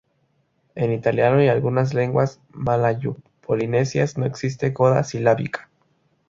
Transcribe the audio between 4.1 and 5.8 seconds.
no existe coda silábica.